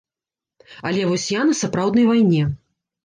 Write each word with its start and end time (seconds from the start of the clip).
Але 0.89 1.05
вось 1.09 1.25
я 1.35 1.41
на 1.49 1.59
сапраўднай 1.63 2.11
вайне. 2.11 2.41